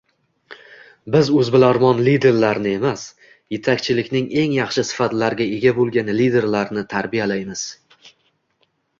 [1.15, 3.03] Biz oʻzbilarmon liderlarni emas,
[3.55, 7.67] yetakchilikning eng yaxshi sifatlariga ega bo’hlgan liderlarni tarbiyalaymiz.